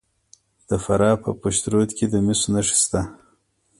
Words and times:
د 0.69 0.71
فراه 0.83 1.17
په 1.23 1.31
پشت 1.41 1.63
رود 1.73 1.89
کې 1.97 2.05
د 2.09 2.15
مسو 2.25 2.47
نښې 2.53 2.75
شته. 2.81 3.01